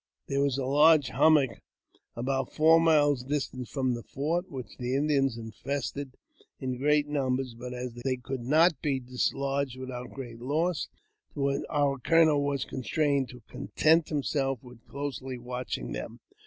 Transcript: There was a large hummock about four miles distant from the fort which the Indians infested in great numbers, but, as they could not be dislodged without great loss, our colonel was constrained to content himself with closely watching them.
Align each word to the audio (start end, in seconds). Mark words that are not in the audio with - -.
There 0.25 0.41
was 0.41 0.57
a 0.57 0.65
large 0.65 1.09
hummock 1.09 1.61
about 2.15 2.51
four 2.51 2.79
miles 2.79 3.21
distant 3.23 3.67
from 3.67 3.93
the 3.93 4.01
fort 4.01 4.49
which 4.49 4.77
the 4.79 4.95
Indians 4.95 5.37
infested 5.37 6.17
in 6.59 6.79
great 6.79 7.07
numbers, 7.07 7.53
but, 7.53 7.71
as 7.75 7.93
they 7.93 8.15
could 8.17 8.41
not 8.41 8.81
be 8.81 8.99
dislodged 8.99 9.77
without 9.77 10.09
great 10.11 10.39
loss, 10.41 10.87
our 11.69 11.99
colonel 11.99 12.41
was 12.43 12.65
constrained 12.65 13.29
to 13.29 13.41
content 13.47 14.09
himself 14.09 14.63
with 14.63 14.83
closely 14.87 15.37
watching 15.37 15.91
them. 15.91 16.19